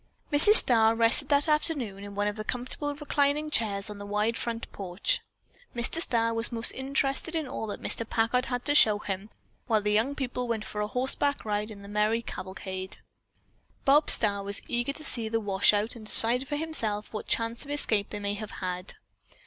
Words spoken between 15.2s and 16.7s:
the washout, and decide for